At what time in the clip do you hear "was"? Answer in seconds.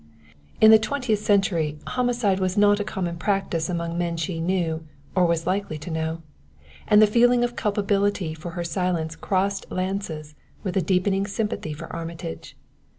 2.39-2.57, 5.27-5.45